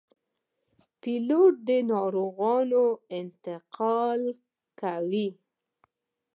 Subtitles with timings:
[1.01, 2.85] پیلوټ د ناروغانو
[3.19, 4.21] انتقال
[4.79, 5.27] کوي.